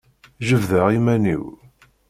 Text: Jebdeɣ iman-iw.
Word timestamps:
Jebdeɣ 0.47 0.87
iman-iw. 0.97 1.45